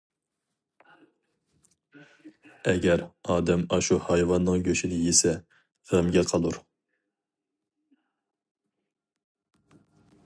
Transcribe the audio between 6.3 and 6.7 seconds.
قالۇر.